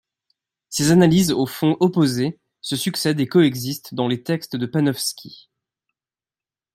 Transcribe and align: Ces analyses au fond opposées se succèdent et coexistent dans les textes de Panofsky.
Ces 0.69 0.89
analyses 0.89 1.31
au 1.31 1.45
fond 1.45 1.77
opposées 1.79 2.39
se 2.61 2.75
succèdent 2.75 3.19
et 3.19 3.27
coexistent 3.27 3.93
dans 3.93 4.07
les 4.07 4.23
textes 4.23 4.55
de 4.55 4.65
Panofsky. 4.65 5.51